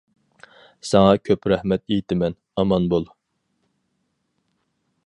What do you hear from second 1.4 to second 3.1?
رەھمەت ئېيتىمەن. ئامان بول!